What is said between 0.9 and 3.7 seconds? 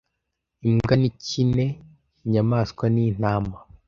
ni kine- inyamaswa ni intama